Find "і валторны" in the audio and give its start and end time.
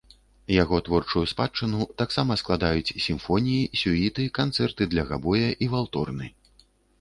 5.67-6.33